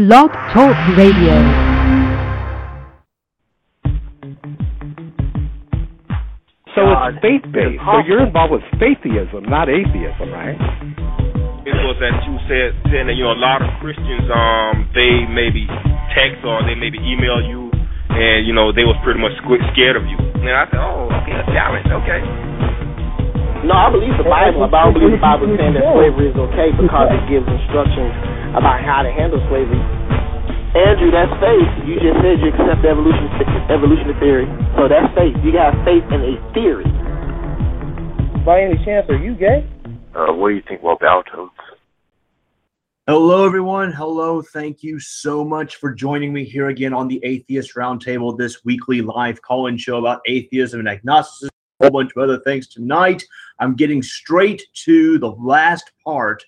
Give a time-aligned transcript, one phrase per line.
[0.00, 1.36] Blog Talk Radio.
[6.72, 7.84] So it's faith based.
[7.84, 10.56] So you're involved with faithism, not atheism, right?
[11.68, 15.28] It was that you said saying that you know a lot of Christians um they
[15.28, 15.68] maybe
[16.16, 17.68] text or they maybe email you
[18.08, 20.16] and you know they was pretty much squ- scared of you.
[20.16, 22.24] And I said, oh, okay, a challenge, okay.
[23.68, 26.32] No, I believe the Bible, but I don't believe the Bible is saying that slavery
[26.32, 29.80] is okay because it gives instructions about how to handle slavery.
[30.74, 31.70] Andrew, that's faith.
[31.86, 33.26] You just said you accept evolution
[33.70, 34.46] evolutionary theory,
[34.78, 35.34] so that's faith.
[35.42, 36.86] You got faith in a theory.
[38.44, 39.66] By any chance, are you gay?
[40.14, 41.50] Uh, what do you think about Battletoads?
[43.06, 43.92] Hello, everyone.
[43.92, 44.40] Hello.
[44.40, 49.00] Thank you so much for joining me here again on the Atheist Roundtable, this weekly
[49.02, 52.68] live call in show about atheism and agnosticism, a whole bunch of other things.
[52.68, 53.24] Tonight,
[53.58, 56.44] I'm getting straight to the last part,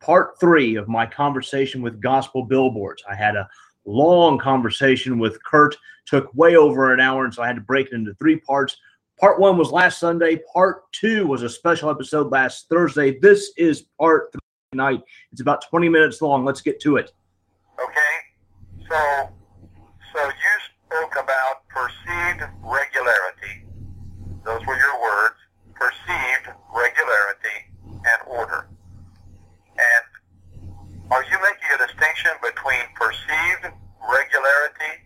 [0.00, 3.02] part three of my conversation with Gospel Billboards.
[3.08, 3.48] I had a
[3.84, 7.88] long conversation with Kurt, took way over an hour, and so I had to break
[7.88, 8.76] it into three parts.
[9.18, 10.40] Part one was last Sunday.
[10.52, 13.18] Part two was a special episode last Thursday.
[13.18, 14.40] This is part three
[14.72, 15.02] tonight.
[15.32, 16.44] It's about 20 minutes long.
[16.44, 17.12] Let's get to it.
[17.82, 19.30] Okay, so
[20.12, 20.54] so you
[20.86, 23.64] spoke about perceived regularity.
[24.44, 25.36] Those were your words.
[25.74, 28.68] Perceived regularity and order.
[29.76, 35.04] And are you making a distinction between perceived regularity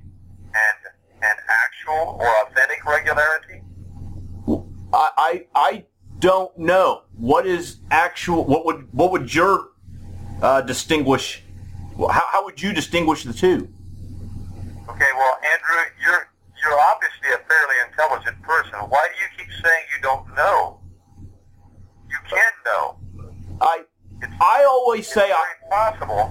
[0.55, 0.79] and
[1.23, 3.63] and actual or authentic regularity?
[4.93, 5.85] I, I I
[6.31, 8.45] don't know what is actual.
[8.45, 9.71] What would what would your
[10.41, 11.43] uh, distinguish?
[11.99, 13.69] How, how would you distinguish the two?
[14.89, 16.25] Okay, well, Andrew, you're
[16.63, 18.75] you're obviously a fairly intelligent person.
[18.93, 20.81] Why do you keep saying you don't know?
[22.09, 22.97] You can know.
[23.61, 23.83] I
[24.41, 26.31] I always It's say very I, possible.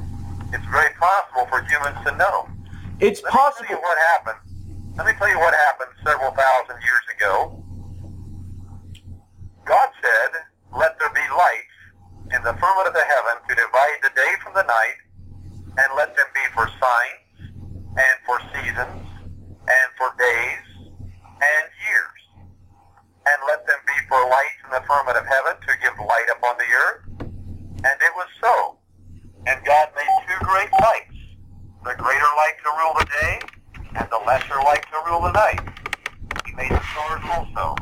[0.53, 2.47] It's very possible for humans to know.
[3.02, 3.69] it's Let me tell possible.
[3.69, 4.39] you what happened.
[4.97, 7.63] Let me tell you what happened several thousand years ago.
[9.66, 10.31] God said,
[10.75, 11.78] "Let there be lights
[12.39, 14.95] in the firmament of the heaven to divide the day from the night,
[15.75, 17.51] and let them be for signs
[18.00, 19.03] and for seasons
[19.67, 20.63] and for days
[21.19, 22.19] and years,
[23.27, 26.55] and let them be for lights in the firmament of heaven to give light upon
[26.55, 27.03] the earth."
[27.83, 28.79] And it was so.
[29.45, 31.19] And God made two great lights,
[31.83, 33.39] the greater light to rule the day,
[34.00, 35.59] and the lesser light to rule the night.
[36.45, 37.75] He made the stars also.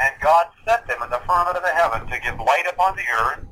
[0.00, 3.08] And God set them in the firmament of the heaven to give light upon the
[3.08, 3.44] earth,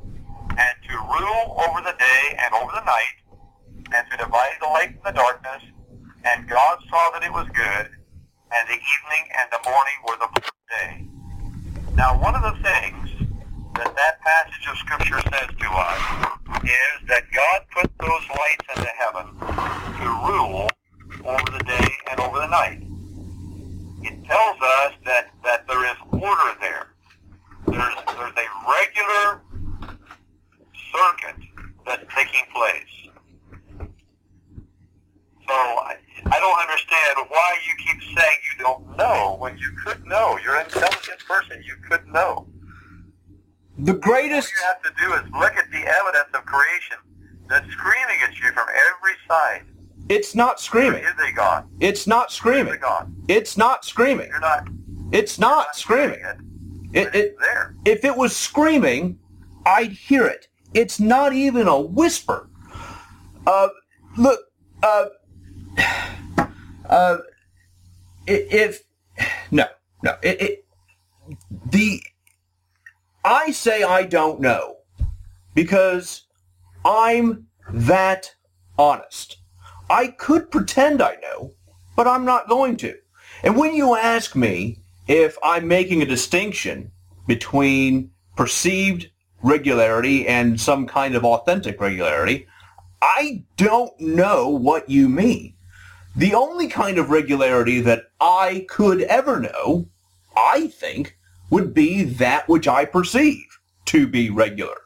[0.59, 3.17] and to rule over the day and over the night,
[3.93, 5.63] and to divide the light from the darkness.
[6.25, 7.91] And God saw that it was good,
[8.55, 11.07] and the evening and the morning were the fourth day.
[11.95, 13.11] Now, one of the things
[13.77, 16.01] that that passage of Scripture says to us
[16.65, 19.27] is that God put those lights into heaven
[20.01, 20.69] to rule
[21.25, 22.83] over the day and over the night.
[24.03, 26.89] It tells us that, that there is order there.
[27.67, 29.43] There's, there's a regular
[30.93, 31.37] circuit
[31.87, 33.11] that's taking place.
[35.49, 40.05] So I, I don't understand why you keep saying you don't know when you could
[40.07, 40.39] know.
[40.43, 41.63] You're an intelligent person.
[41.65, 42.49] You could know.
[43.79, 44.53] The All greatest.
[44.55, 46.97] you have to do is look at the evidence of creation
[47.49, 49.63] that's screaming at you from every side.
[50.67, 51.05] Not screaming.
[51.05, 51.69] Is a God?
[51.81, 52.79] It's not Is screaming.
[53.29, 54.29] It's not screaming.
[54.29, 54.69] You're not.
[55.13, 56.21] It's you're not screaming.
[56.21, 56.37] it.
[56.93, 57.75] It, it, there.
[57.85, 59.19] if it was screaming,
[59.65, 60.49] I'd hear it.
[60.75, 62.49] It's not even a whisper.
[63.47, 63.69] Uh,
[64.17, 64.41] look,
[64.83, 65.07] uh,
[66.89, 67.19] uh,
[68.27, 68.83] if
[69.51, 69.67] no,
[70.03, 70.65] no, it, it
[71.71, 72.03] the
[73.25, 74.79] I say I don't know
[75.55, 76.27] because
[76.85, 78.35] I'm that
[78.79, 79.39] honest.
[79.89, 81.53] I could pretend I know,
[81.95, 82.97] but I'm not going to.
[83.43, 86.91] And when you ask me if I'm making a distinction
[87.27, 89.11] between perceived
[89.43, 92.47] regularity and some kind of authentic regularity,
[93.01, 95.55] I don't know what you mean.
[96.17, 99.89] The only kind of regularity that I could ever know,
[100.37, 101.17] I think,
[101.51, 103.47] would be that which I perceive
[103.87, 104.77] to be regular.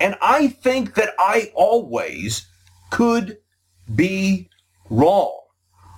[0.00, 2.46] And I think that I always
[2.90, 3.38] could
[3.94, 4.48] be
[4.90, 5.38] wrong.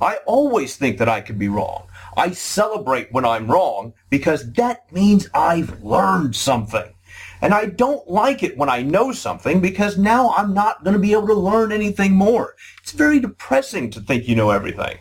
[0.00, 1.86] I always think that I could be wrong.
[2.16, 6.94] I celebrate when I'm wrong because that means I've learned something.
[7.42, 11.00] And I don't like it when I know something because now I'm not going to
[11.00, 12.54] be able to learn anything more.
[12.82, 14.98] It's very depressing to think you know everything.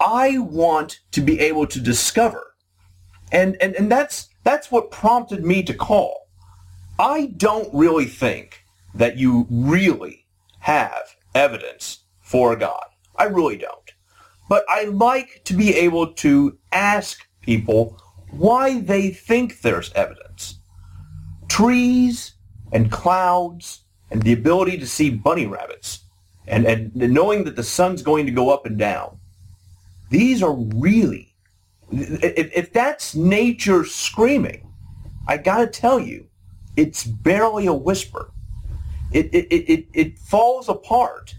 [0.00, 2.54] I want to be able to discover.
[3.30, 6.28] And, and, and that's, that's what prompted me to call.
[6.98, 8.64] I don't really think
[8.94, 10.26] that you really
[10.60, 12.01] have evidence
[12.32, 12.86] for God.
[13.16, 13.92] I really don't.
[14.48, 18.00] But I like to be able to ask people
[18.30, 20.58] why they think there's evidence.
[21.48, 22.32] Trees
[22.72, 26.04] and clouds and the ability to see bunny rabbits
[26.46, 29.18] and, and knowing that the sun's going to go up and down.
[30.08, 31.34] These are really,
[31.90, 34.72] if, if that's nature screaming,
[35.28, 36.28] I gotta tell you,
[36.76, 38.30] it's barely a whisper.
[39.12, 41.34] It, it, it, it falls apart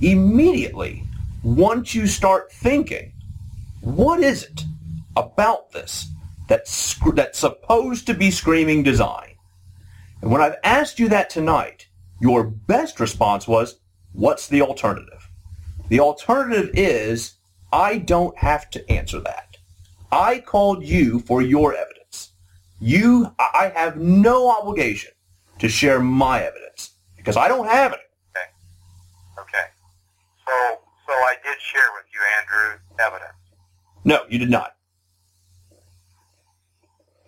[0.00, 1.04] immediately
[1.42, 3.12] once you start thinking,
[3.80, 4.64] what is it
[5.16, 6.08] about this
[6.48, 9.34] that's, that's supposed to be screaming design?
[10.22, 11.88] And when I've asked you that tonight,
[12.20, 13.78] your best response was,
[14.12, 15.28] what's the alternative?
[15.88, 17.34] The alternative is,
[17.72, 19.58] I don't have to answer that.
[20.10, 22.30] I called you for your evidence.
[22.80, 25.12] You, I have no obligation
[25.58, 28.00] to share my evidence because I don't have it.
[30.46, 33.38] So, so I did share with you, Andrew, evidence.
[34.04, 34.76] No, you did not.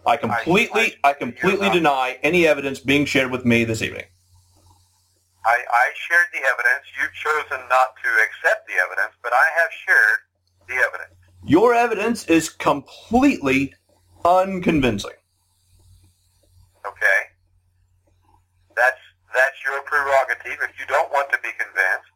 [0.06, 4.04] I completely, I, I, I completely deny any evidence being shared with me this evening.
[5.44, 6.84] I, I shared the evidence.
[7.00, 10.18] You've chosen not to accept the evidence, but I have shared
[10.68, 11.14] the evidence.
[11.44, 13.74] Your evidence is completely
[14.24, 15.12] unconvincing.
[16.86, 17.20] Okay.
[18.76, 18.98] That's
[19.34, 20.58] that's your prerogative.
[20.62, 22.10] If you don't want to be convinced,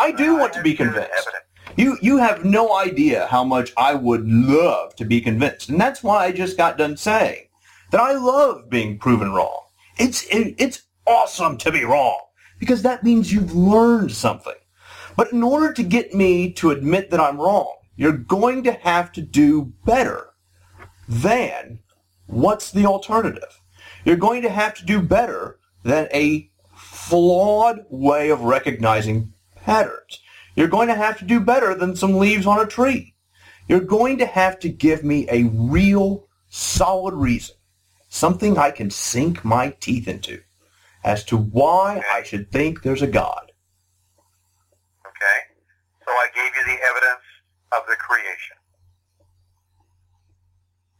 [0.00, 1.28] I do want to be convinced.
[1.76, 6.02] You you have no idea how much I would love to be convinced, and that's
[6.02, 7.48] why I just got done saying
[7.90, 9.66] that I love being proven wrong.
[9.98, 12.18] It's it, it's awesome to be wrong
[12.58, 14.54] because that means you've learned something.
[15.16, 19.12] But in order to get me to admit that I'm wrong, you're going to have
[19.12, 20.30] to do better
[21.08, 21.80] than
[22.26, 23.60] what's the alternative.
[24.06, 29.34] You're going to have to do better than a flawed way of recognizing
[29.70, 30.18] patterns.
[30.56, 33.14] You're going to have to do better than some leaves on a tree.
[33.68, 37.54] You're going to have to give me a real solid reason,
[38.08, 40.42] something I can sink my teeth into
[41.04, 43.52] as to why I should think there's a God.
[45.06, 45.38] Okay?
[46.04, 47.24] So I gave you the evidence
[47.70, 48.56] of the creation.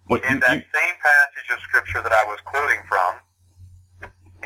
[0.07, 3.19] What, in you, that you, same passage of Scripture that I was quoting from,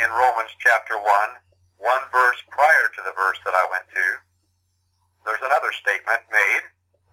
[0.00, 1.04] in Romans chapter 1,
[1.76, 4.06] one verse prior to the verse that I went to,
[5.24, 6.64] there's another statement made,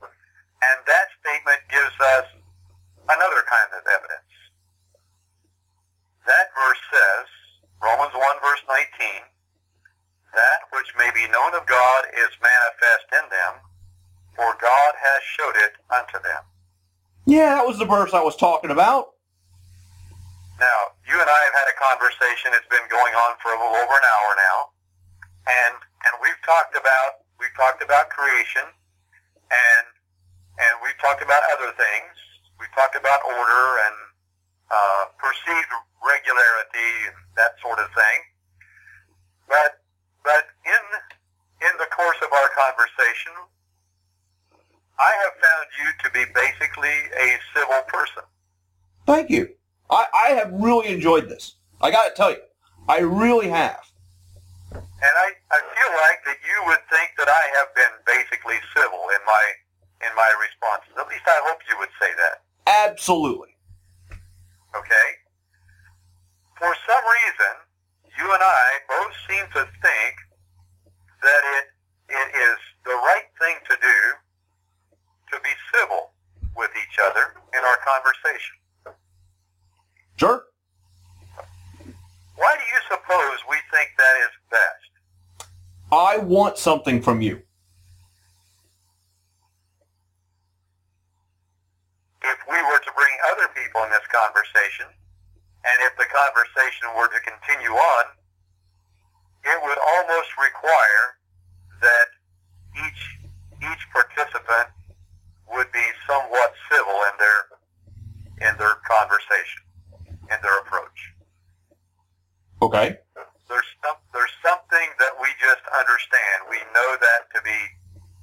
[0.03, 2.27] and that statement gives us
[3.07, 4.31] another kind of evidence.
[6.27, 7.27] That verse says,
[7.81, 9.27] Romans 1 verse 19,
[10.35, 13.53] that which may be known of God is manifest in them,
[14.35, 16.43] for God has showed it unto them.
[17.25, 19.13] Yeah, that was the verse I was talking about.
[20.57, 22.57] Now, you and I have had a conversation.
[22.57, 24.57] It's been going on for a little over an hour now,
[25.45, 29.85] and and we've talked about we've talked about creation, and
[30.57, 32.13] and we've talked about other things.
[32.57, 33.97] We've talked about order and
[34.73, 35.69] uh, perceived
[36.01, 38.17] regularity and that sort of thing.
[39.45, 39.85] But
[40.25, 40.83] but in
[41.61, 43.37] in the course of our conversation,
[45.01, 48.23] I have found you to be basically a civil person.
[49.07, 49.49] Thank you.
[49.89, 51.57] I, I have really enjoyed this.
[51.81, 52.45] I got to tell you,
[52.87, 53.81] I really have.
[54.69, 59.01] And I, I feel like that you would think that I have been basically civil
[59.09, 59.45] in my
[60.05, 60.93] in my responses.
[60.93, 62.45] At least I hope you would say that.
[62.85, 63.57] Absolutely.
[64.77, 65.09] Okay?
[66.57, 67.53] For some reason,
[68.13, 70.13] you and I both seem to think
[71.25, 71.65] that it
[72.13, 73.97] it is the right thing to do
[75.33, 76.13] to be civil
[76.55, 78.55] with each other in our conversation.
[80.17, 80.45] Sure.
[82.41, 85.53] Why do you suppose we think that is best?
[85.91, 87.43] I want something from you.
[92.23, 97.11] If we were to bring other people in this conversation, and if the conversation were
[97.11, 98.05] to continue on,
[99.43, 101.19] it would almost require
[101.81, 102.07] that
[102.87, 103.01] each
[103.61, 104.69] each participant
[105.51, 107.39] would be somewhat civil in their
[108.49, 109.61] in their conversation,
[110.31, 111.11] in their approach.
[112.61, 112.97] Okay.
[113.51, 116.47] There's some, there's something that we just understand.
[116.47, 117.59] We know that to be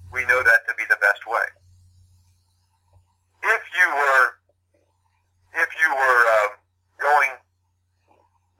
[0.09, 1.45] we know that to be the best way.
[3.45, 4.25] If you were
[5.61, 6.49] if you were uh,
[6.97, 7.31] going,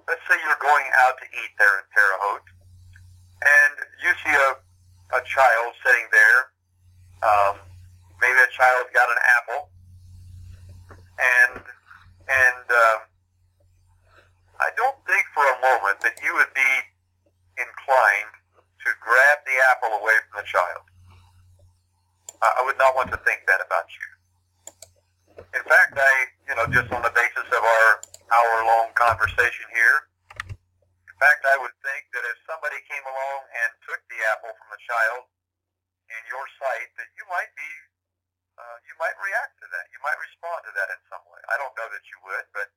[0.07, 2.51] let's say you're going out to eat there in Terre Haute,
[3.41, 4.61] and you see a
[5.17, 6.53] a child sitting there.
[7.25, 7.57] Um,
[8.21, 9.63] maybe a child's got an apple,
[10.93, 11.65] and
[12.29, 12.99] and uh,
[14.61, 16.73] I don't think for a moment that you would be
[17.57, 18.35] inclined
[18.85, 20.85] to grab the apple away from the child.
[22.39, 24.07] I would not want to think that about you.
[25.59, 26.15] In fact, I,
[26.47, 27.89] you know, just on the basis of our
[28.31, 30.08] hour-long conversation here,
[31.19, 34.83] fact, I would think that if somebody came along and took the apple from the
[34.87, 35.23] child
[36.11, 37.71] in your sight, that you might be,
[38.59, 39.87] uh, you might react to that.
[39.93, 41.41] You might respond to that in some way.
[41.51, 42.69] I don't know that you would, but,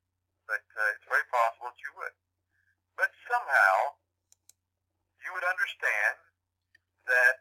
[0.50, 2.16] but uh, it's very possible that you would.
[2.98, 3.98] But somehow,
[5.26, 6.18] you would understand
[7.10, 7.38] that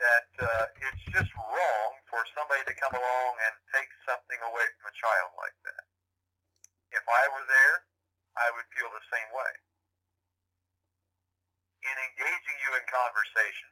[0.00, 4.88] that uh, it's just wrong for somebody to come along and take something away from
[4.88, 5.84] a child like that.
[6.96, 7.84] If I were there,
[8.40, 9.52] I would feel the same way.
[11.84, 13.70] In engaging you in conversation,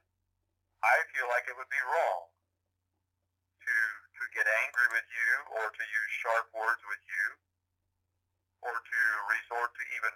[0.80, 3.76] I feel like it would be wrong to
[4.18, 7.26] to get angry with you or to use sharp words with you
[8.66, 10.14] or to resort to even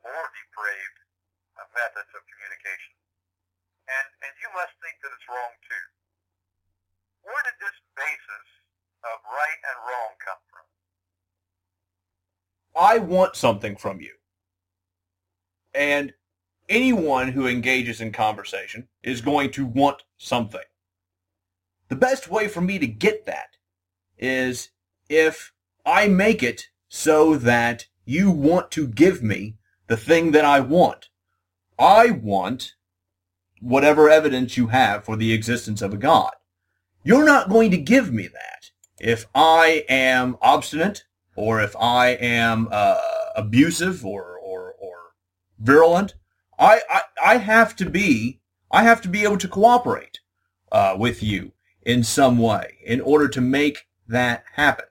[0.00, 0.98] more depraved
[1.60, 2.96] uh, methods of communication
[3.88, 5.86] and, and you must think that it's wrong too.
[7.28, 8.48] Where did this basis
[9.04, 10.66] of right and wrong come from?
[12.74, 14.16] I want something from you.
[15.74, 16.12] And
[16.68, 20.60] anyone who engages in conversation is going to want something.
[21.88, 23.56] The best way for me to get that
[24.18, 24.70] is
[25.08, 25.52] if
[25.84, 29.56] I make it so that you want to give me
[29.86, 31.08] the thing that I want.
[31.78, 32.74] I want
[33.60, 36.32] whatever evidence you have for the existence of a God.
[37.02, 38.70] You're not going to give me that.
[39.00, 41.04] If I am obstinate,
[41.36, 43.00] or if I am uh,
[43.34, 44.96] abusive or, or, or
[45.58, 46.14] virulent,
[46.58, 50.18] I, I, I have to be I have to be able to cooperate
[50.72, 54.86] uh, with you in some way in order to make that happen.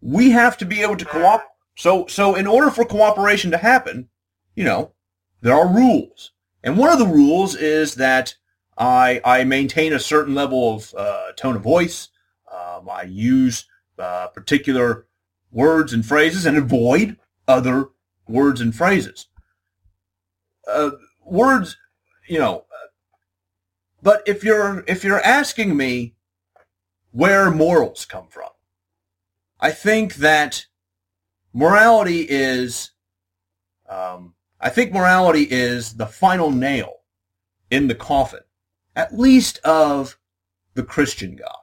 [0.00, 1.48] We have to be able to cooperate.
[1.76, 4.08] So, so in order for cooperation to happen,
[4.54, 4.92] you know,
[5.40, 6.30] there are rules.
[6.62, 8.36] And one of the rules is that
[8.78, 12.10] I, I maintain a certain level of uh, tone of voice.
[12.52, 13.66] Um, I use
[13.98, 15.06] uh, particular
[15.50, 17.16] words and phrases and avoid
[17.48, 17.88] other
[18.28, 19.26] words and phrases.
[20.68, 20.92] Uh,
[21.24, 21.76] words,
[22.28, 22.64] you know.
[24.02, 26.14] But if you're if you're asking me
[27.12, 28.50] where morals come from,
[29.60, 30.66] I think that
[31.52, 32.90] morality is
[33.88, 37.02] um, I think morality is the final nail
[37.70, 38.40] in the coffin,
[38.96, 40.18] at least of
[40.74, 41.58] the Christian God.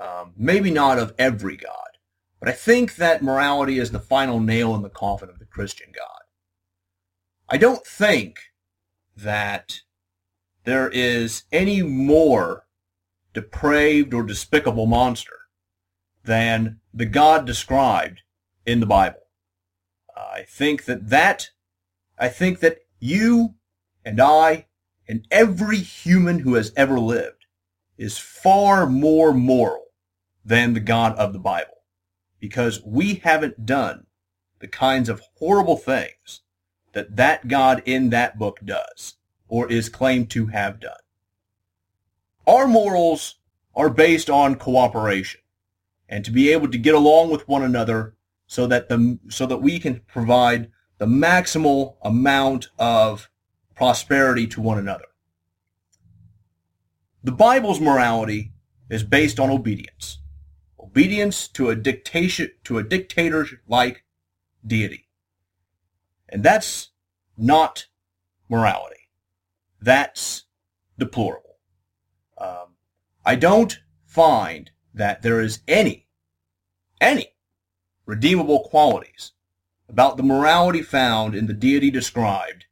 [0.00, 1.98] Um, maybe not of every God,
[2.40, 5.92] but I think that morality is the final nail in the coffin of the Christian
[5.96, 6.13] God.
[7.48, 8.38] I don't think
[9.16, 9.80] that
[10.64, 12.66] there is any more
[13.34, 15.36] depraved or despicable monster
[16.24, 18.22] than the God described
[18.64, 19.20] in the Bible.
[20.16, 21.50] I think that that
[22.18, 23.54] I think that you
[24.04, 24.66] and I
[25.06, 27.44] and every human who has ever lived
[27.98, 29.86] is far more moral
[30.44, 31.82] than the God of the Bible
[32.40, 34.06] because we haven't done
[34.60, 36.40] the kinds of horrible things
[36.94, 39.16] that that God in that book does
[39.48, 40.92] or is claimed to have done.
[42.46, 43.36] Our morals
[43.74, 45.40] are based on cooperation
[46.08, 48.14] and to be able to get along with one another
[48.46, 53.28] so that the so that we can provide the maximal amount of
[53.74, 55.06] prosperity to one another.
[57.22, 58.52] The Bible's morality
[58.90, 60.18] is based on obedience.
[60.78, 64.04] Obedience to a dictation to a dictator like
[64.64, 65.03] deity.
[66.34, 66.90] And that's
[67.38, 67.86] not
[68.48, 69.08] morality.
[69.80, 70.46] That's
[70.98, 71.58] deplorable.
[72.36, 72.74] Um,
[73.24, 76.08] I don't find that there is any,
[77.00, 77.36] any
[78.04, 79.30] redeemable qualities
[79.88, 82.64] about the morality found in the deity described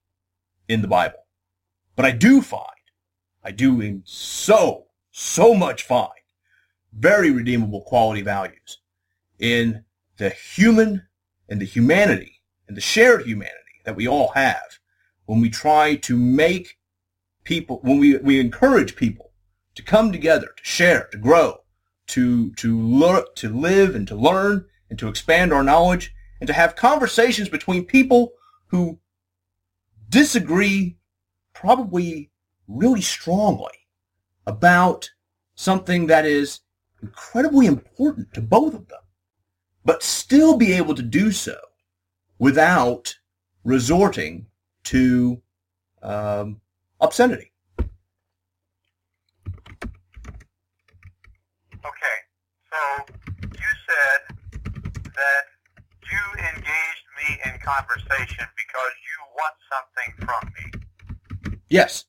[0.67, 1.25] in the Bible.
[1.95, 2.67] But I do find,
[3.45, 6.11] I do in so, so much find
[6.93, 8.79] very redeemable quality values
[9.39, 9.85] in
[10.17, 11.07] the human
[11.49, 14.79] and the humanity and the shared humanity that we all have
[15.27, 16.79] when we try to make
[17.45, 19.33] people, when we, we encourage people
[19.75, 21.59] to come together, to share, to grow,
[22.09, 26.53] to, to, learn, to live and to learn and to expand our knowledge and to
[26.53, 28.33] have conversations between people
[28.69, 28.99] who
[30.09, 30.99] disagree
[31.55, 32.31] probably
[32.69, 33.87] really strongly
[34.47, 35.11] about
[35.55, 36.61] something that is
[37.03, 39.01] incredibly important to both of them,
[39.85, 41.57] but still be able to do so
[42.43, 43.15] without
[43.63, 44.45] resorting
[44.83, 45.41] to
[46.03, 46.61] um,
[47.01, 47.53] obscenity.
[47.79, 47.87] Okay,
[52.73, 52.81] so
[53.45, 54.21] you said
[55.05, 55.45] that
[56.11, 56.19] you
[56.51, 60.67] engaged me in conversation because you want something from me.
[61.69, 62.07] Yes.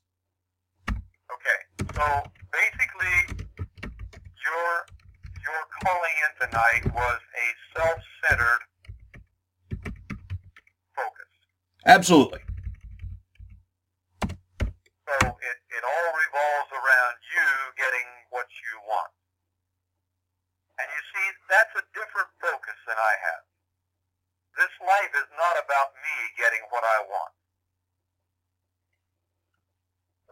[0.90, 1.60] Okay,
[1.94, 2.04] so
[2.50, 3.18] basically,
[4.44, 4.84] your
[5.46, 7.46] your calling in tonight was a
[7.78, 8.62] self-centered
[10.94, 11.26] focus.
[11.84, 12.40] Absolutely.
[15.04, 19.12] So it, it all revolves around you getting what you want.
[20.80, 23.44] And you see, that's a different focus than I have.
[24.56, 27.36] This life is not about me getting what I want.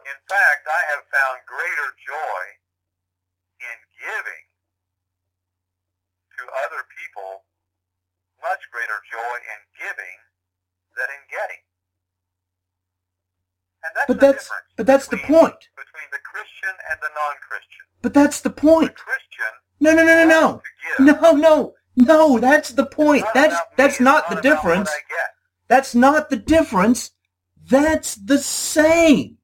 [0.03, 2.41] In fact, I have found greater joy
[3.61, 4.45] in giving
[6.39, 7.45] to other people,
[8.41, 10.22] much greater joy in giving
[10.97, 11.61] than in getting.
[13.83, 15.59] And that's But the that's but that's the point.
[15.75, 17.85] between the Christian and the non-Christian.
[18.01, 18.95] But that's the The point.
[18.95, 20.61] Christian No, no, no, no, no.
[20.99, 23.25] No, no, no, that's the point.
[23.33, 24.89] That's that's It's not the difference.
[25.67, 27.11] That's not the difference.
[27.69, 29.37] That's the same.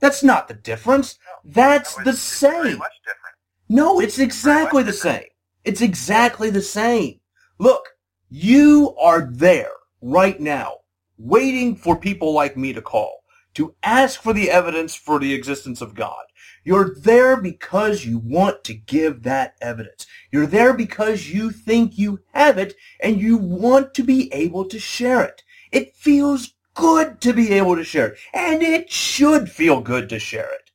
[0.00, 1.18] That's not the difference.
[1.44, 2.72] That's No, the it's- it's very same.
[2.72, 3.34] different.
[3.68, 5.24] No, it's exactly the same.
[5.64, 7.20] It's exactly the same.
[7.58, 7.90] Look,
[8.28, 10.78] you are there right now,
[11.18, 15.80] waiting for people like me to call, to ask for the evidence for the existence
[15.80, 16.24] of God.
[16.64, 20.06] You're there because you want to give that evidence.
[20.30, 24.78] You're there because you think you have it and you want to be able to
[24.78, 25.42] share it.
[25.72, 30.18] It feels good to be able to share it, and it should feel good to
[30.18, 30.70] share it.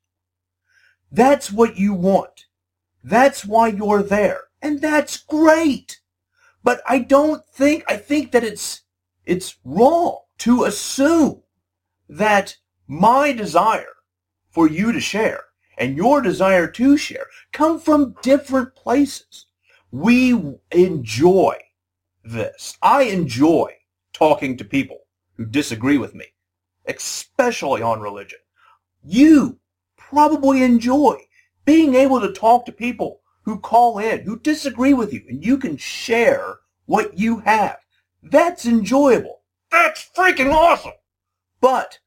[1.11, 2.45] That's what you want.
[3.03, 4.45] That's why you're there.
[4.61, 5.99] And that's great.
[6.63, 8.81] But I don't think, I think that it's,
[9.25, 11.41] it's wrong to assume
[12.09, 13.95] that my desire
[14.49, 15.39] for you to share
[15.77, 19.45] and your desire to share come from different places.
[19.91, 20.37] We
[20.71, 21.59] enjoy
[22.25, 22.77] this.
[22.81, 23.71] I enjoy
[24.11, 24.97] talking to people
[25.37, 26.25] who disagree with me,
[26.87, 28.39] especially on religion.
[29.01, 29.59] You
[29.95, 31.21] probably enjoy
[31.63, 35.57] being able to talk to people who call in, who disagree with you, and you
[35.57, 37.77] can share what you have.
[38.21, 39.39] That's enjoyable.
[39.73, 40.93] That's freaking awesome.
[41.59, 41.97] But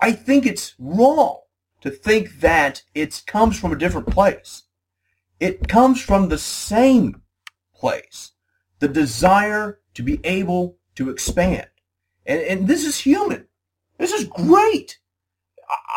[0.00, 1.40] I think it's wrong
[1.80, 4.62] to think that it comes from a different place.
[5.40, 7.22] It comes from the same
[7.74, 8.30] place.
[8.78, 11.66] The desire to be able to expand.
[12.26, 13.48] And, and this is human.
[13.98, 15.00] This is great.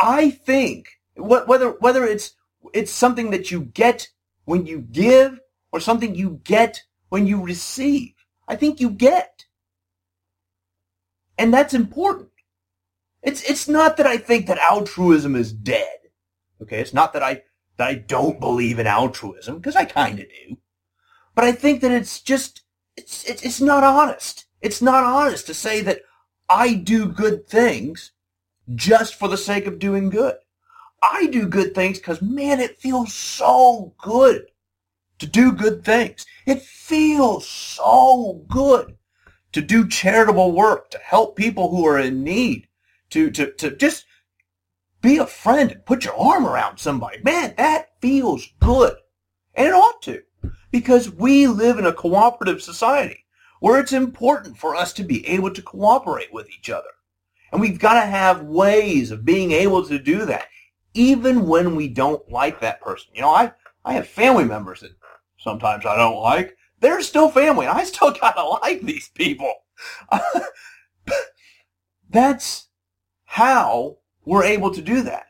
[0.02, 2.36] I think whether whether it's
[2.74, 4.10] it's something that you get
[4.46, 5.40] when you give
[5.72, 8.14] or something you get when you receive.
[8.48, 9.46] I think you get.
[11.44, 12.30] And that's important.
[13.22, 15.98] It's it's not that I think that altruism is dead.
[16.62, 17.44] Okay, it's not that I
[17.76, 20.56] that I don't believe in altruism because I kind of do.
[21.36, 22.62] But I think that it's just
[22.96, 24.46] it's, it's it's not honest.
[24.62, 26.04] It's not honest to say that
[26.48, 28.14] I do good things
[28.74, 30.36] just for the sake of doing good.
[31.02, 34.46] I do good things because, man, it feels so good
[35.20, 36.26] to do good things.
[36.46, 38.96] It feels so good
[39.54, 42.68] to do charitable work, to help people who are in need,
[43.12, 44.06] to, to, to just
[45.02, 47.20] be a friend and put your arm around somebody.
[47.24, 48.96] Man, that feels good.
[49.54, 50.24] And it ought to,
[50.72, 53.26] because we live in a cooperative society
[53.60, 56.90] where it's important for us to be able to cooperate with each other.
[57.52, 60.48] And we've got to have ways of being able to do that,
[60.96, 63.12] even when we don't like that person.
[63.14, 63.52] You know, I,
[63.86, 64.92] I have family members that
[65.38, 66.58] sometimes I don't like.
[66.84, 69.54] They're still family, and I still got to like these people.
[72.10, 72.68] That's
[73.24, 75.28] how we're able to do that,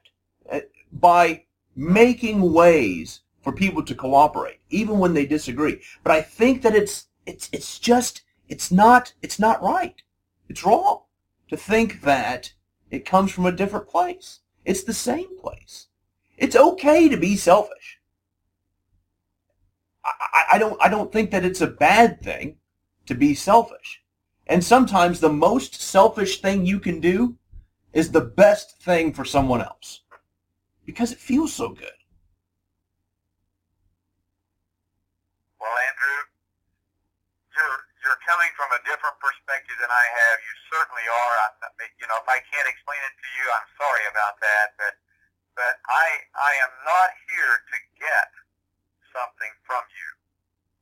[0.51, 0.61] uh,
[0.91, 1.43] by
[1.75, 5.79] making ways for people to cooperate, even when they disagree.
[6.01, 10.01] But I think that it's, it's, it's just, it's not, it's not right.
[10.49, 11.03] It's wrong
[11.49, 12.53] to think that
[12.89, 14.39] it comes from a different place.
[14.65, 15.85] It's the same place.
[16.35, 17.99] It's okay to be selfish.
[20.05, 22.57] I, I, don't I don't think that it's a bad thing
[23.05, 24.01] to be selfish.
[24.47, 27.37] And sometimes the most selfish thing you can do
[27.93, 30.01] is the best thing for someone else.
[30.85, 31.95] Because it feels so good.
[35.61, 36.19] Well, Andrew,
[37.55, 40.35] you're you're coming from a different perspective than I have.
[40.43, 41.35] You certainly are.
[41.39, 41.47] I,
[41.95, 44.75] you know, if I can't explain it to you, I'm sorry about that.
[44.75, 44.93] But
[45.55, 48.27] but I I am not here to get
[49.15, 50.09] something from you.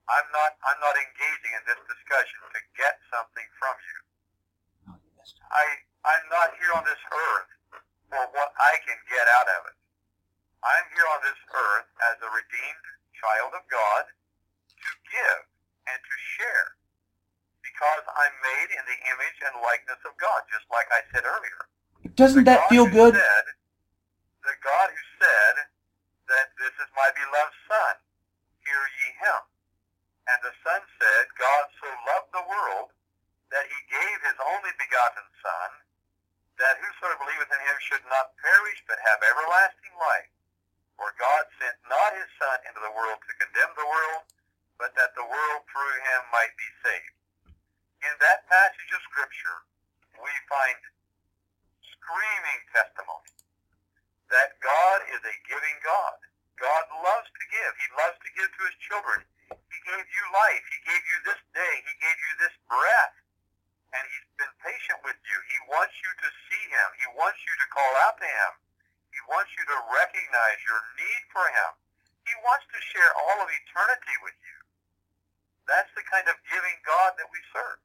[0.10, 3.98] I'm not I'm not engaging in this discussion to get something from you.
[4.89, 4.98] Oh,
[5.54, 7.54] I I'm not here on this earth
[8.10, 9.78] for what I can get out of it.
[10.65, 15.41] I'm here on this earth as a redeemed child of God to give
[15.86, 16.74] and to share
[17.62, 21.62] because I'm made in the image and likeness of God, just like I said earlier.
[22.17, 23.13] Doesn't that feel good?
[23.22, 23.46] Said,
[24.50, 25.41] the God who said
[55.22, 56.17] is a giving God.
[56.58, 57.72] God loves to give.
[57.78, 59.23] He loves to give to his children.
[59.56, 60.63] He gave you life.
[60.67, 61.75] He gave you this day.
[61.88, 63.15] He gave you this breath.
[63.95, 65.38] And he's been patient with you.
[65.47, 66.88] He wants you to see him.
[66.99, 68.54] He wants you to call out to him.
[69.15, 71.71] He wants you to recognize your need for him.
[72.27, 74.60] He wants to share all of eternity with you.
[75.67, 77.80] That's the kind of giving God that we serve.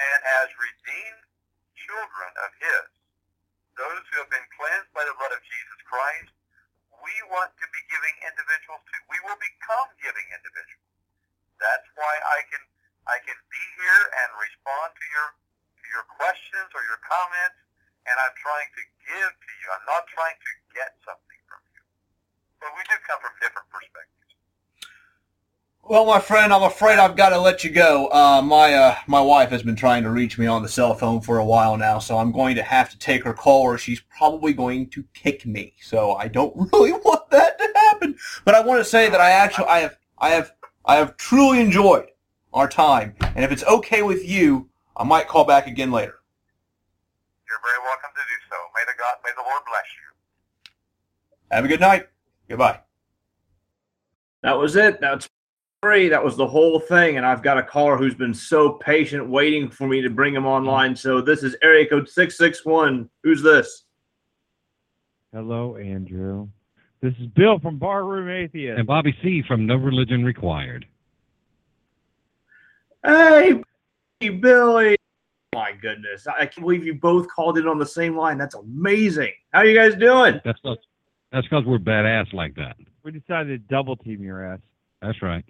[0.00, 1.24] And as redeemed
[1.76, 2.88] children of his,
[3.76, 6.32] those who have been cleansed by the blood of Jesus Christ,
[7.04, 9.02] we want to be giving individuals too.
[9.12, 10.90] We will become giving individuals.
[11.62, 12.62] That's why I can
[13.06, 17.58] I can be here and respond to your to your questions or your comments,
[18.04, 19.66] and I'm trying to give to you.
[19.72, 21.82] I'm not trying to get something from you.
[22.60, 24.32] But we do come from different perspectives.
[25.86, 28.08] Well, my friend, I'm afraid I've got to let you go.
[28.12, 31.20] Uh, my uh, my wife has been trying to reach me on the cell phone
[31.20, 34.00] for a while now, so I'm going to have to take her call, or she's
[34.00, 35.74] probably going to kick me.
[35.82, 38.16] So I don't really want that to happen.
[38.44, 40.52] But I want to say that I actually I have I have
[40.84, 42.06] I have truly enjoyed
[42.52, 46.20] our time, and if it's okay with you, I might call back again later.
[47.48, 48.56] You're very welcome to do so.
[48.74, 51.56] May the God, may the Lord bless you.
[51.56, 52.08] Have a good night.
[52.48, 52.80] Goodbye.
[54.42, 55.00] That was it.
[55.00, 55.28] That's
[55.82, 56.08] free.
[56.08, 57.16] That was the whole thing.
[57.16, 60.46] And I've got a caller who's been so patient waiting for me to bring him
[60.46, 60.96] online.
[60.96, 63.08] So this is area code 661.
[63.22, 63.84] Who's this?
[65.32, 66.48] Hello, Andrew.
[67.00, 68.78] This is Bill from Barroom Atheist.
[68.78, 69.42] And Bobby C.
[69.46, 70.86] from No Religion Required.
[73.04, 73.62] Hey,
[74.20, 74.96] Billy.
[75.54, 76.26] My goodness.
[76.26, 78.38] I can't believe you both called in on the same line.
[78.38, 79.32] That's amazing.
[79.52, 80.40] How you guys doing?
[80.44, 80.78] That's not,
[81.32, 82.76] that's because we're badass like that.
[83.04, 84.60] We decided to double team your ass.
[85.00, 85.44] That's right.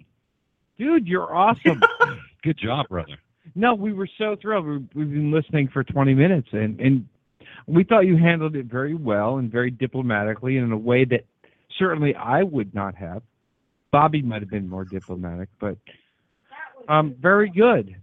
[0.77, 1.81] Dude, you're awesome.
[2.43, 3.17] Good job, brother.
[3.55, 4.65] No, we were so thrilled.
[4.65, 7.07] We, we've been listening for 20 minutes, and, and
[7.65, 11.25] we thought you handled it very well and very diplomatically and in a way that
[11.77, 13.21] certainly I would not have.
[13.91, 15.77] Bobby might have been more diplomatic, but
[16.87, 17.95] um, very good.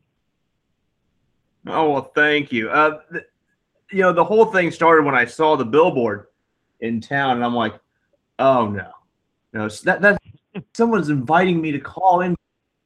[1.66, 2.70] Oh well, thank you.
[2.70, 3.24] Uh, th-
[3.90, 6.26] you know, the whole thing started when I saw the billboard
[6.80, 7.74] in town, and I'm like,
[8.38, 8.90] oh no,
[9.52, 10.20] no, that that
[10.74, 12.38] someone's inviting me to call in the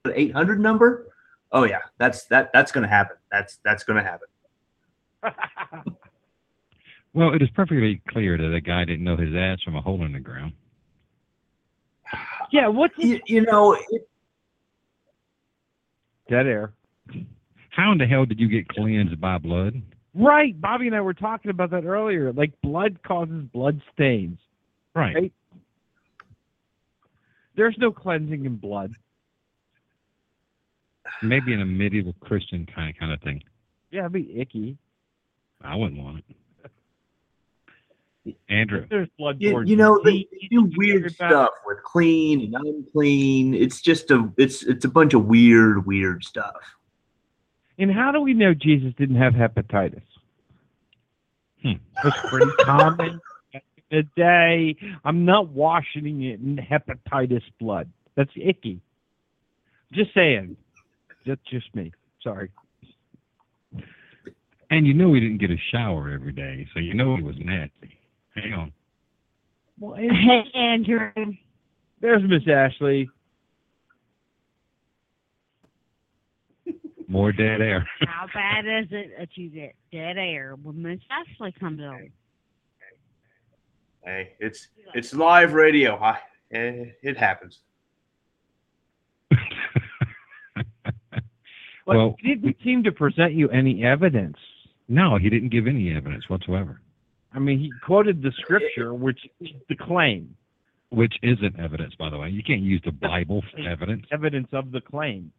[0.07, 1.09] 800 number.
[1.53, 3.17] Oh yeah, that's that that's gonna happen.
[3.31, 4.29] That's that's gonna happen.
[7.15, 10.05] Well, it is perfectly clear that the guy didn't know his ass from a hole
[10.05, 10.53] in the ground.
[12.53, 14.09] Yeah, what you, you know, it,
[16.29, 16.73] dead air?
[17.71, 19.83] How in the hell did you get cleansed by blood?
[20.15, 22.33] Right, Bobby and I were talking about that earlier.
[22.33, 24.39] Like blood causes blood stains.
[24.95, 25.15] Right.
[25.15, 25.33] Right.
[27.57, 28.95] There's no cleansing in blood.
[31.23, 33.43] Maybe in a medieval Christian kind kind of thing.
[33.91, 34.77] Yeah, it'd be icky.
[35.63, 36.37] I wouldn't want it.
[38.49, 39.37] Andrew, There's blood.
[39.41, 43.55] you, you know they, they do weird stuff with clean and unclean.
[43.55, 46.57] It's just a it's it's a bunch of weird weird stuff.
[47.79, 50.03] And how do we know Jesus didn't have hepatitis?
[51.63, 51.75] Hmm.
[52.05, 53.21] It's pretty common
[53.53, 54.77] back in the day.
[55.05, 57.89] I'm not washing it in hepatitis blood.
[58.17, 58.81] That's icky.
[59.93, 60.57] Just saying.
[61.29, 61.93] That's just me.
[62.23, 62.51] Sorry.
[64.71, 67.37] and you know he didn't get a shower every day, so you know he was
[67.39, 67.99] nasty.
[68.35, 68.73] Hang on.
[69.79, 71.11] Well, Hey, Andrew.
[72.01, 73.09] there's Miss Ashley.
[77.07, 77.87] More dead air.
[78.01, 82.11] How bad is it that you get dead air when Miss Ashley comes on?
[84.05, 85.97] Hey, it's it's live radio.
[85.97, 86.19] I,
[86.51, 87.61] it happens.
[91.89, 94.37] Like, Well, he didn't seem to present you any evidence.
[94.89, 96.81] no, he didn't give any evidence whatsoever,
[97.33, 100.35] I mean, he quoted the scripture, which is the claim,
[100.91, 102.29] which isn't evidence, by the way.
[102.31, 104.07] You can't use the Bible for evidence.
[104.11, 105.33] evidence of the claim.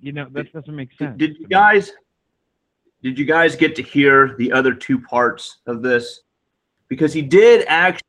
[0.00, 1.18] You know, that doesn't make sense.
[1.18, 1.92] Did you guys
[3.02, 6.20] did you guys get to hear the other two parts of this?
[6.88, 8.00] Because he did actually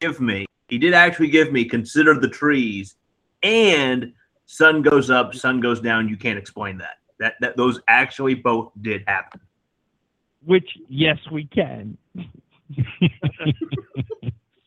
[0.00, 2.96] give me he did actually give me consider the trees
[3.42, 4.12] and
[4.50, 6.08] sun goes up, sun goes down.
[6.08, 6.98] You can't explain that.
[7.18, 9.40] That that those actually both did happen.
[10.44, 11.96] Which, yes, we can.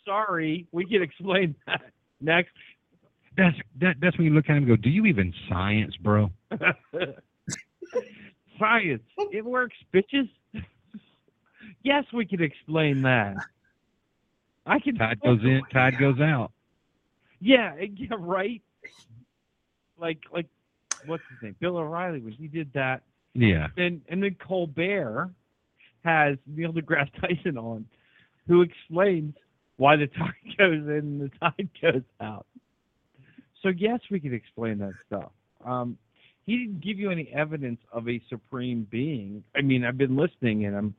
[0.05, 1.81] Sorry, we can explain that.
[2.21, 2.51] Next.
[3.35, 6.31] That's that, that's when you look at him and go, "Do you even science, bro?"
[8.59, 9.01] Science.
[9.31, 10.29] It works, bitches.
[11.83, 13.35] yes, we can explain that.
[14.65, 14.95] I can.
[14.95, 16.51] Tide goes in, tide goes out.
[17.41, 18.61] Yeah, yeah, right.
[19.99, 20.47] Like, like,
[21.05, 21.55] what's his name?
[21.59, 23.03] Bill O'Reilly when he did that,
[23.33, 23.67] Yeah.
[23.77, 25.31] and and then Colbert
[26.03, 27.85] has Neil deGrasse Tyson on,
[28.47, 29.35] who explains
[29.77, 32.45] why the tide goes in and the tide goes out.
[33.61, 35.31] So yes, we can explain that stuff.
[35.63, 35.97] Um,
[36.45, 39.43] he didn't give you any evidence of a supreme being.
[39.55, 40.95] I mean, I've been listening and I'm.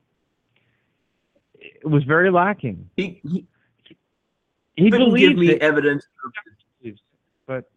[1.54, 2.88] It was very lacking.
[2.96, 3.44] He he,
[4.76, 6.07] he couldn't believes give me it, evidence.
[7.46, 7.68] but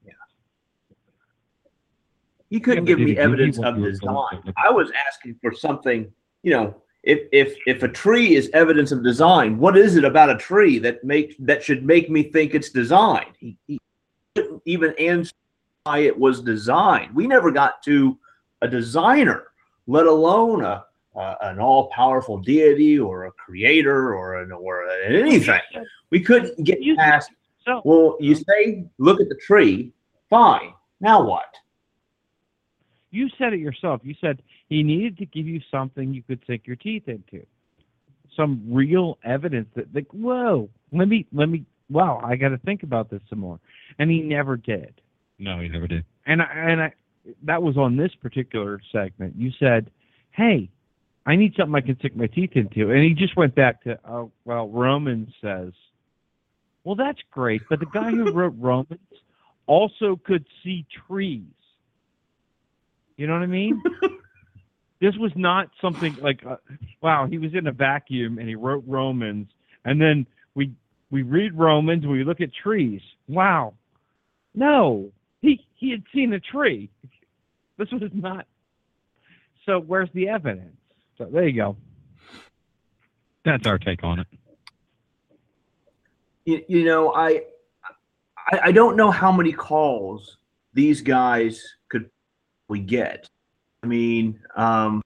[2.50, 4.14] He couldn't Yeah, give me he give you evidence of design.
[4.14, 6.12] told to look I was asking for something,
[6.44, 10.30] you know, if if if a tree is evidence of design, what is it about
[10.30, 13.34] a tree that make that should make me think it's designed?
[13.40, 13.80] He, he
[14.36, 15.34] couldn't even answer
[15.84, 17.14] why it was designed.
[17.14, 18.18] We never got to
[18.62, 19.48] a designer,
[19.86, 25.62] let alone a, uh, an all-powerful deity or a creator or an or anything.
[26.10, 27.32] We couldn't get past.
[27.64, 29.92] So, well, you say look at the tree,
[30.30, 30.74] fine.
[31.00, 31.54] Now what?
[33.12, 34.02] You said it yourself.
[34.04, 37.46] You said he needed to give you something you could sink your teeth into,
[38.36, 42.84] some real evidence that, like, whoa, let me, let me, wow, I got to think
[42.84, 43.60] about this some more.
[43.98, 45.02] And he never did.
[45.40, 46.04] No, he never did.
[46.26, 46.94] And I, and I,
[47.44, 49.36] that was on this particular segment.
[49.38, 49.92] You said,
[50.32, 50.70] "Hey,
[51.26, 54.00] I need something I can sink my teeth into," and he just went back to,
[54.08, 55.74] "Oh, well, Romans says."
[56.84, 59.00] Well, that's great, but the guy who wrote Romans
[59.66, 61.44] also could see trees.
[63.18, 63.82] You know what I mean?
[65.02, 66.58] this was not something like, uh,
[67.02, 69.50] wow, he was in a vacuum and he wrote Romans,
[69.84, 70.74] and then we
[71.10, 73.02] we read Romans we look at trees.
[73.28, 73.74] Wow,
[74.54, 76.90] no, he he had seen a tree.
[77.80, 78.48] This was not.
[79.68, 80.76] So where's the evidence?
[81.20, 81.78] So there you go.
[83.46, 84.28] That's our take on it.
[86.44, 87.44] you, you know, I,
[88.52, 90.38] I I don't know how many calls
[90.74, 92.10] these guys could
[92.68, 93.30] we get.
[93.84, 95.02] I mean, um,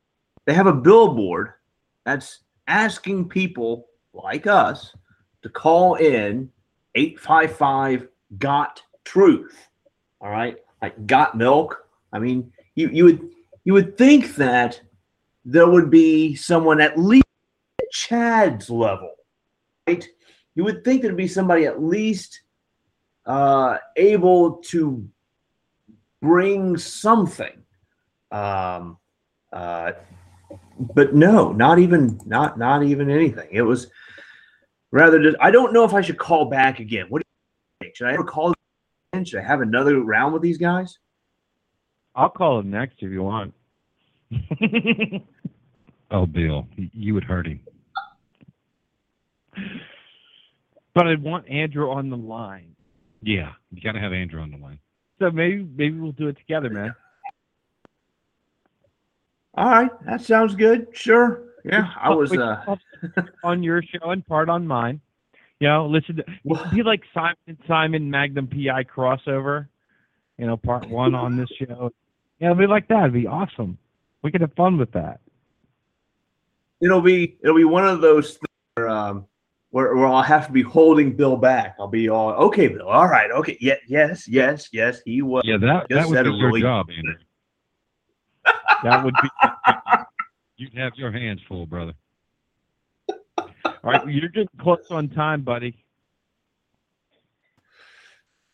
[0.45, 1.53] they have a billboard
[2.05, 4.93] that's asking people like us
[5.43, 6.49] to call in
[6.95, 9.67] 855 got truth.
[10.19, 11.87] All right, like got milk.
[12.13, 13.29] I mean, you you would
[13.63, 14.81] you would think that
[15.45, 17.25] there would be someone at least
[17.81, 19.13] at Chad's level,
[19.87, 20.07] right?
[20.55, 22.41] You would think there'd be somebody at least
[23.25, 25.07] uh, able to
[26.21, 27.63] bring something.
[28.31, 28.97] Um,
[29.51, 29.93] uh,
[30.79, 33.47] but no, not even not not even anything.
[33.51, 33.87] It was
[34.91, 35.37] rather just.
[35.39, 37.05] I don't know if I should call back again.
[37.09, 37.95] What do you think?
[37.95, 38.53] Should I ever call
[39.13, 39.25] again?
[39.25, 40.97] Should I have another round with these guys?
[42.15, 43.53] I'll call him next if you want.
[46.11, 47.61] Oh, Bill, you would hurt him.
[50.93, 52.75] But I want Andrew on the line.
[53.21, 54.79] Yeah, you got to have Andrew on the line.
[55.21, 56.95] So maybe maybe we'll do it together, man.
[59.53, 60.87] All right, that sounds good.
[60.93, 61.43] Sure.
[61.63, 62.35] Yeah, I was.
[62.35, 62.75] Uh,
[63.43, 64.99] on your show and part on mine.
[65.59, 66.15] You know, listen.
[66.15, 69.67] To, be like Simon Simon Magnum PI crossover.
[70.39, 71.91] You know, part one on this show.
[72.39, 73.01] Yeah, it'll be like that.
[73.01, 73.77] It'd be awesome.
[74.23, 75.19] We could have fun with that.
[76.81, 79.27] it'll be it'll be one of those things where, um,
[79.71, 81.75] where, where I'll have to be holding Bill back.
[81.79, 82.87] I'll be all okay, Bill.
[82.87, 85.01] All right, okay, yeah, yes, yes, yes.
[85.05, 85.43] He was.
[85.45, 87.15] Yeah, that, that would be a your really- job, Andrew.
[88.83, 89.29] That would be.
[90.57, 91.93] You'd have your hands full, brother.
[93.07, 93.45] All
[93.83, 95.83] right, you're getting close on time, buddy.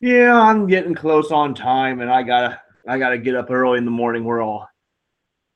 [0.01, 3.86] Yeah, I'm getting close on time, and I gotta I gotta get up early in
[3.86, 4.25] the morning.
[4.25, 4.69] We're all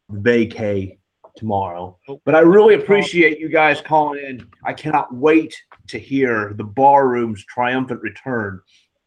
[0.09, 0.97] vacay
[1.35, 1.97] tomorrow.
[2.25, 4.47] But I really appreciate you guys calling in.
[4.63, 5.55] I cannot wait
[5.87, 8.61] to hear the bar room's triumphant return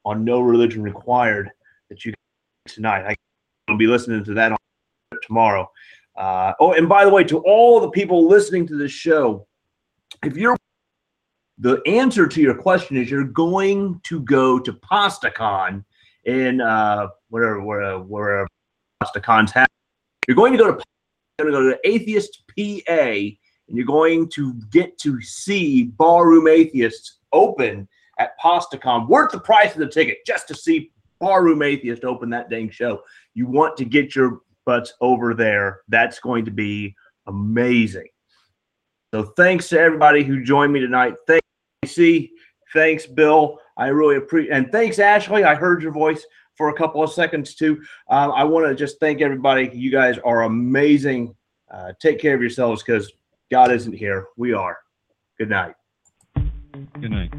[0.05, 1.51] on No Religion Required
[1.89, 2.13] that you
[2.67, 3.05] tonight.
[3.07, 3.17] I
[3.71, 4.57] will be listening to that
[5.23, 5.71] tomorrow.
[6.17, 9.47] Uh, oh, and by the way, to all the people listening to this show,
[10.23, 10.57] if you're
[11.59, 15.85] the answer to your question is you're going to go to PastaCon
[16.25, 18.47] in uh, whatever where where
[19.03, 19.69] PastaCon's happening.
[20.27, 20.85] You're going to go to
[21.39, 23.37] going to go to Atheist PA, and
[23.69, 29.09] you're going to get to see Barroom Atheists open at PastaCon.
[29.09, 33.03] Worth the price of the ticket just to see Barroom Atheist open that dang show.
[33.35, 35.81] You want to get your butts over there.
[35.89, 36.95] That's going to be
[37.27, 38.09] amazing.
[39.13, 41.15] So thanks to everybody who joined me tonight.
[41.27, 41.47] Thanks,
[41.85, 42.31] AC.
[42.73, 43.59] Thanks, Bill.
[43.77, 45.45] I really appreciate and thanks, Ashley.
[45.45, 46.25] I heard your voice
[46.57, 47.83] for a couple of seconds too.
[48.09, 49.71] Um, I want to just thank everybody.
[49.73, 51.35] You guys are amazing.
[51.71, 53.13] Uh, take care of yourselves because
[53.51, 54.27] God isn't here.
[54.37, 54.79] We are.
[55.39, 55.75] Good night.
[57.01, 57.33] Good night.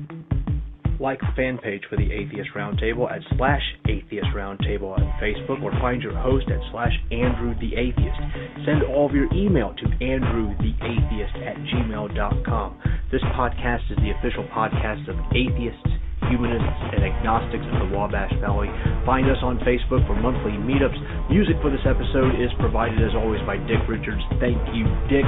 [0.99, 5.71] Like the fan page for the Atheist Roundtable at slash Atheist Roundtable on Facebook or
[5.73, 8.19] find your host at slash Andrew the Atheist.
[8.65, 12.80] Send all of your email to andrewtheatheist at gmail.com.
[13.12, 15.84] This podcast is the official podcast of atheists,
[16.30, 18.70] humanists, and agnostics of the Wabash Valley.
[19.06, 20.98] Find us on Facebook for monthly meetups.
[21.30, 24.22] Music for this episode is provided as always by Dick Richards.
[24.40, 25.26] Thank you, Dick.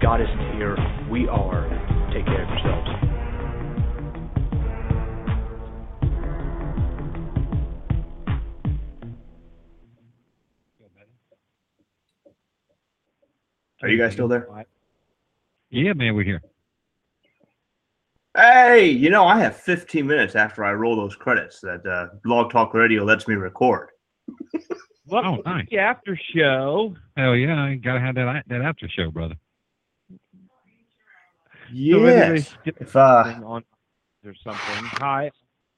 [0.00, 0.76] God isn't here.
[1.10, 1.68] We are.
[2.12, 2.90] Take care of yourselves.
[13.82, 14.46] Are you guys still there?
[15.70, 16.42] Yeah, man, we're here.
[18.36, 22.52] Hey, you know, I have 15 minutes after I roll those credits that uh, Blog
[22.52, 23.88] Talk Radio lets me record.
[25.06, 25.66] Well, Oh, nice.
[25.68, 26.94] the after show.
[27.16, 29.34] Hell yeah, I gotta have that that after show, brother.
[30.10, 32.54] So whether they Yes.
[32.60, 33.64] skip If, uh, on
[34.24, 34.88] or something.
[35.00, 35.32] Hi.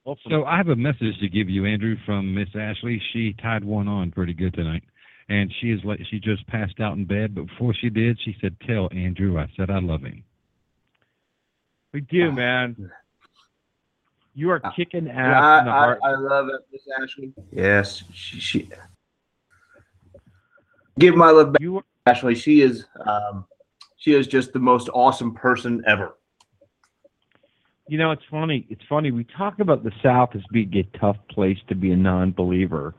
[0.04, 3.00] Well, So I have a message to give you, Andrew, from Miss Ashley.
[3.14, 4.82] She tied one on pretty good tonight,
[5.30, 7.34] and she is like she just passed out in bed.
[7.34, 10.24] But before she did, she said, "Tell Andrew I said I love him."
[11.92, 12.90] We do, man.
[14.34, 15.98] You are kicking ass I, in the I, heart.
[16.02, 17.32] I love it, Miss Ashley.
[17.52, 18.68] Yes, she, she
[20.98, 22.34] give my love back, You are, Ashley.
[22.34, 23.44] She is, um,
[23.96, 26.14] she is just the most awesome person ever.
[27.88, 28.66] you know, it's funny.
[28.70, 29.10] It's funny.
[29.10, 32.94] We talk about the South as being a tough place to be a non-believer,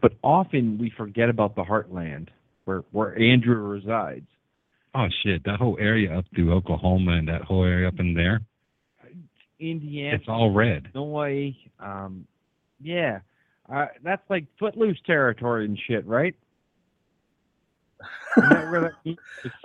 [0.00, 2.28] but often we forget about the heartland
[2.64, 4.26] where where Andrew resides.
[4.94, 8.40] Oh shit, that whole area up through Oklahoma and that whole area up in there,
[9.58, 10.88] Indiana, it's all red.
[10.94, 11.56] Illinois.
[11.80, 12.26] Um,
[12.80, 13.20] yeah,
[13.72, 16.34] uh, that's like footloose territory and shit, right?
[18.36, 18.92] That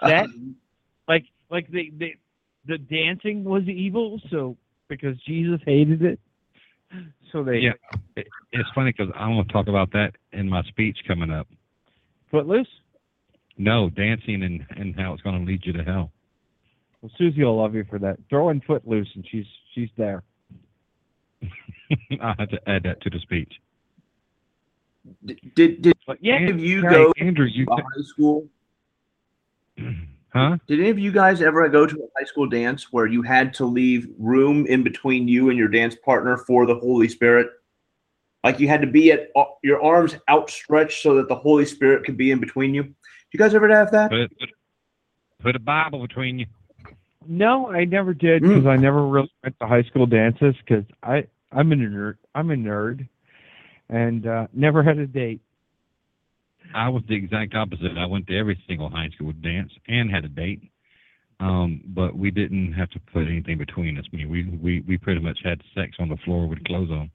[0.01, 0.27] that
[1.07, 2.13] like, like the the
[2.67, 6.19] the dancing was evil, so because Jesus hated it,
[7.31, 7.73] so they Yeah,
[8.15, 11.47] it, it's funny because I'm gonna talk about that in my speech coming up.
[12.31, 12.67] footloose.
[13.59, 16.11] No, dancing and and how it's gonna lead you to hell.
[17.01, 18.17] Well, Susie will love you for that.
[18.29, 19.45] Throw in footloose, and she's
[19.75, 20.23] she's there.
[22.21, 23.53] I have to add that to the speech.
[25.25, 28.47] Did did, did yeah, any of you Hey, go Andrew, you to a high school?
[30.33, 30.57] huh?
[30.67, 33.53] Did any of you guys ever go to a high school dance where you had
[33.55, 37.49] to leave room in between you and your dance partner for the Holy Spirit?
[38.43, 42.05] Like you had to be at uh, your arms outstretched so that the Holy Spirit
[42.05, 42.93] could be in between you.
[43.31, 44.09] Did you guys ever have that?
[44.09, 44.49] Put, put,
[45.39, 46.45] put a Bible between you.
[47.27, 48.47] No, I never did Mm.
[48.49, 52.15] because I never really went to high school dances because I I'm a nerd.
[52.33, 53.07] I'm a nerd,
[53.89, 55.41] and uh, never had a date.
[56.73, 57.97] I was the exact opposite.
[57.97, 60.61] I went to every single high school dance and had a date.
[61.39, 64.05] Um, but we didn't have to put anything between us.
[64.11, 67.09] I mean, we, we, we pretty much had sex on the floor with clothes on.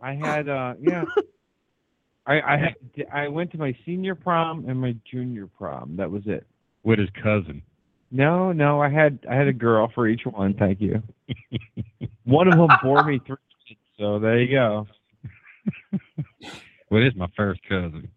[0.00, 1.04] I had uh yeah.
[2.26, 2.74] I I had
[3.12, 5.96] I went to my senior prom and my junior prom.
[5.96, 6.46] That was it.
[6.82, 7.62] With his cousin.
[8.10, 10.54] No, no, I had I had a girl for each one.
[10.54, 11.02] Thank you.
[12.24, 13.36] one of them bore me three.
[13.68, 14.86] kids, So there you go.
[16.90, 18.08] Well, it's my first cousin.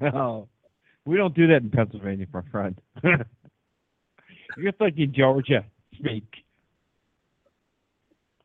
[0.00, 0.46] no,
[1.04, 2.80] we don't do that in Pennsylvania, my friend.
[4.56, 6.24] You're thinking Georgia speak.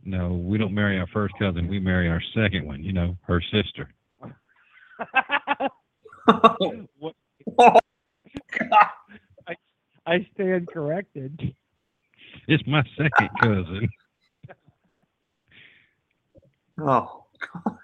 [0.05, 1.67] No, we don't marry our first cousin.
[1.67, 3.89] We marry our second one, you know, her sister.
[6.25, 7.15] What-
[7.59, 7.77] oh,
[9.47, 9.55] I,
[10.05, 11.53] I stand corrected.
[12.47, 13.89] It's my second cousin.
[16.81, 17.77] Oh, God.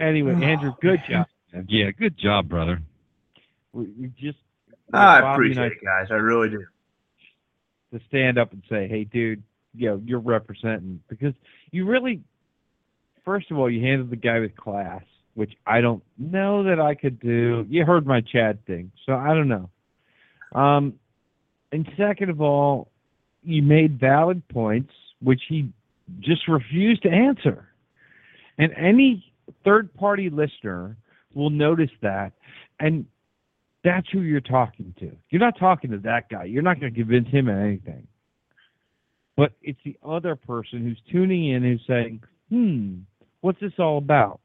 [0.00, 1.26] Anyway, Andrew, good job.
[1.68, 2.80] Yeah, good job, brother.
[3.72, 4.38] We, we just
[4.92, 6.08] I Bobby and appreciate it, guys.
[6.10, 6.64] I really do.
[7.92, 9.42] to stand up and say, "Hey, dude,
[9.74, 11.34] you know, you're representing," because
[11.70, 12.20] you really,
[13.24, 15.04] first of all, you handled the guy with class,
[15.34, 17.66] which I don't know that I could do.
[17.68, 19.70] You heard my Chad thing, so I don't know.
[20.52, 20.94] Um,
[21.72, 22.90] and second of all,
[23.42, 25.70] you made valid points, which he
[26.20, 27.68] just refused to answer.
[28.58, 29.32] And any
[29.64, 30.96] third party listener
[31.34, 32.32] will notice that.
[32.78, 33.06] And
[33.84, 35.16] that's who you're talking to.
[35.30, 36.44] You're not talking to that guy.
[36.44, 38.06] You're not going to convince him of anything.
[39.36, 42.98] But it's the other person who's tuning in who's saying, hmm,
[43.40, 44.40] what's this all about?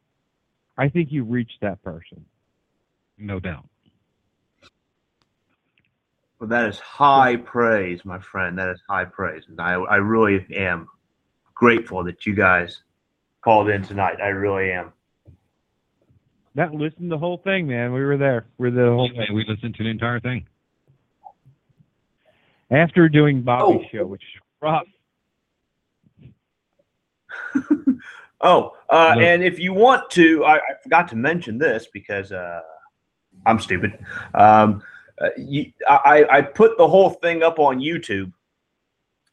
[0.77, 2.25] I think you reached that person.
[3.17, 3.65] No doubt.
[6.39, 8.57] Well, that is high praise, my friend.
[8.57, 9.43] That is high praise.
[9.47, 10.87] And I, I really am
[11.53, 12.81] grateful that you guys
[13.41, 14.17] called in tonight.
[14.21, 14.91] I really am.
[16.55, 17.93] That listened to the whole thing, man.
[17.93, 18.45] We were there.
[18.57, 20.45] We're the whole Yeah, we listened to the entire thing.
[22.71, 23.97] after doing Bobby's Oh.
[23.97, 24.23] show, which
[24.61, 24.87] rough.
[28.41, 32.61] Oh, uh, and if you want to, I, I forgot to mention this because uh,
[33.45, 33.97] I'm stupid.
[34.33, 34.83] Um,
[35.19, 38.31] uh, you, I, I put the whole thing up on YouTube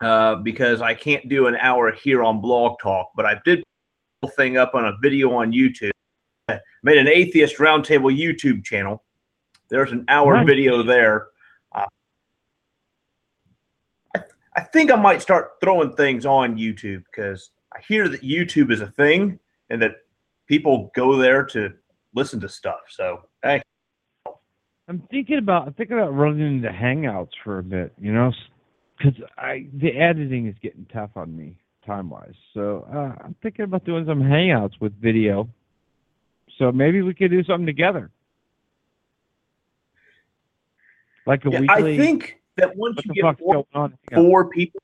[0.00, 3.66] uh, because I can't do an hour here on Blog Talk, but I did put
[4.22, 5.90] the whole thing up on a video on YouTube.
[6.48, 9.02] I made an Atheist Roundtable YouTube channel.
[9.68, 10.46] There's an hour Nice.
[10.46, 11.28] video there.
[11.72, 11.86] Uh,
[14.14, 14.20] I,
[14.54, 18.80] I think I might start throwing things on YouTube because I hear that YouTube is
[18.80, 19.38] a thing
[19.70, 19.92] and that
[20.46, 21.72] people go there to
[22.14, 22.80] listen to stuff.
[22.90, 23.62] So, hey,
[24.88, 28.32] I'm thinking about I'm thinking about running into Hangouts for a bit, you know,
[28.98, 31.56] because I the editing is getting tough on me
[31.86, 32.34] time wise.
[32.54, 35.48] So uh, I'm thinking about doing some Hangouts with video.
[36.58, 38.10] So maybe we could do something together,
[41.26, 41.94] like a yeah, weekly.
[41.94, 43.98] I think that once you get fuck's more going on?
[44.12, 44.80] four people,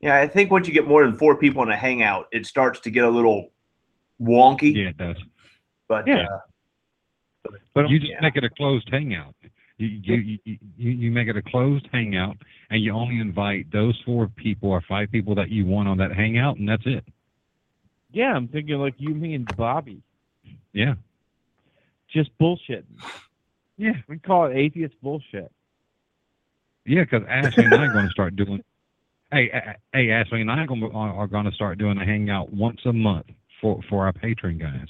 [0.00, 2.80] yeah, I think once you get more than four people in a hangout, it starts
[2.80, 3.50] to get a little
[4.20, 4.74] wonky.
[4.74, 5.16] Yeah, it does.
[5.88, 6.26] But Yeah.
[6.32, 8.20] uh, But You just Yeah.
[8.20, 9.34] make it a closed hangout.
[9.78, 12.36] You, you, you, you, you make it a closed hangout,
[12.70, 16.12] and you only invite those four people or five people that you want on that
[16.12, 17.04] hangout, and that's it.
[18.10, 20.02] yeah, I'm thinking like you, me, and Bobby,
[20.72, 20.94] Yeah.
[22.08, 22.84] just bullshit.
[23.76, 23.92] Yeah.
[24.08, 25.52] We call it atheist bullshit.
[26.84, 28.64] Yeah, because Ashley and I are going to start doing.
[29.30, 29.60] Hey, hey,
[29.92, 32.50] hey, Ashley and I are going to, are, are going to start doing a hangout
[32.52, 33.26] once a month
[33.60, 34.86] for for our Patreon guys.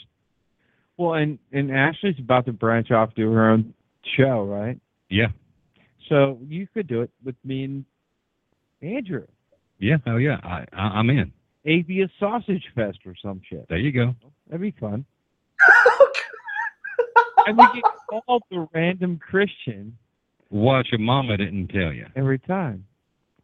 [0.97, 3.75] Well, and and Ashley's about to branch off do her own
[4.17, 4.79] show, right?
[5.11, 5.29] Yeah,
[6.09, 7.85] So you could do it with me and
[8.83, 9.27] Andrew.
[9.79, 11.33] yeah, hell yeah, I, I I'm in.
[11.65, 13.67] Atheist Sausage Fest or some shit.
[13.69, 14.15] There you go.
[14.49, 15.05] That'd be fun.
[17.47, 19.97] and we get called the random Christian
[20.51, 22.07] What your mama didn't tell you.
[22.17, 22.85] every time.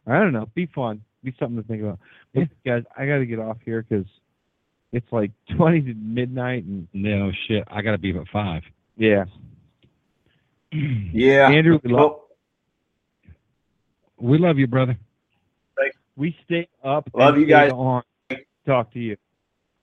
[0.07, 0.47] I don't know.
[0.53, 1.01] Be fun.
[1.23, 1.99] Be something to think about.
[2.33, 4.05] But guys, I got to get off here because
[4.91, 8.63] it's like twenty to midnight, and No shit, I got to be up at five.
[8.97, 9.25] yeah.
[10.71, 12.27] yeah, Andrew, we love, well,
[14.17, 14.97] We love you, brother.
[15.79, 15.97] Thanks.
[16.15, 17.09] we stay up.
[17.13, 17.71] Love you guys.
[17.71, 18.03] On.
[18.65, 19.17] Talk to you.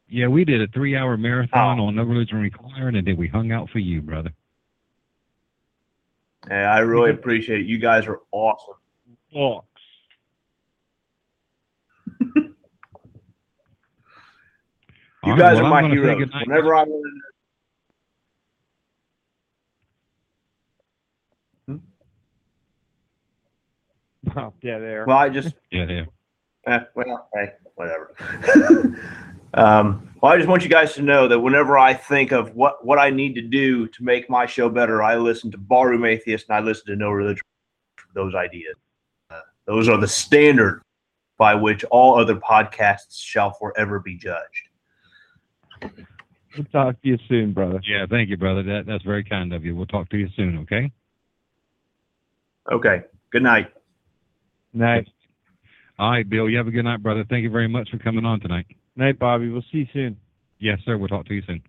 [0.08, 1.86] Yeah, we did a three-hour marathon Oh.
[1.86, 4.30] on No Religion Required, and then we hung out for you, brother.
[6.50, 7.66] yeah, I really appreciate it.
[7.66, 8.74] You guys are awesome.
[9.32, 9.71] Talks.
[15.24, 16.28] You right, guys well, are my heroes.
[16.46, 17.22] Whenever I want
[24.36, 25.04] Oh, dead air.
[25.06, 26.04] well, I just Yeah, yeah.
[26.66, 28.14] Eh, well, hey, whatever.
[29.54, 32.84] um, well, I just want you guys to know that whenever I think of what,
[32.86, 36.48] what I need to do to make my show better, I listen to Barroom Atheist
[36.48, 37.42] and I listen to No Religion
[37.96, 38.76] for those ideas.
[39.30, 40.82] Uh, those are the standard
[41.36, 44.68] by which all other podcasts shall forever be judged.
[46.56, 47.80] We'll talk to you soon, brother.
[47.82, 48.62] Yeah, thank you, brother.
[48.62, 49.74] That that's very kind of you.
[49.74, 50.92] We'll talk to you soon, okay?
[52.70, 53.02] Okay.
[53.30, 53.72] Good night.
[54.74, 55.08] Night.
[55.98, 56.50] All right, Bill.
[56.50, 57.24] You have a good night, brother.
[57.28, 58.66] Thank you very much for coming on tonight.
[58.96, 59.48] Night, Bobby.
[59.48, 60.16] We'll see you soon.
[60.58, 60.98] Yes, sir.
[60.98, 61.62] We'll talk to you soon.